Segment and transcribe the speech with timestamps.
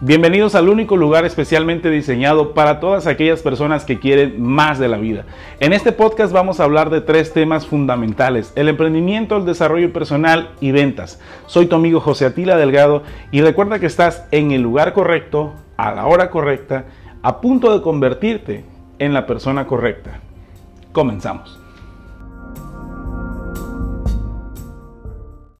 [0.00, 4.96] Bienvenidos al único lugar especialmente diseñado para todas aquellas personas que quieren más de la
[4.96, 5.24] vida.
[5.58, 10.50] En este podcast vamos a hablar de tres temas fundamentales, el emprendimiento, el desarrollo personal
[10.60, 11.20] y ventas.
[11.46, 15.92] Soy tu amigo José Atila Delgado y recuerda que estás en el lugar correcto, a
[15.92, 16.84] la hora correcta,
[17.20, 18.64] a punto de convertirte
[19.00, 20.20] en la persona correcta.
[20.92, 21.58] Comenzamos.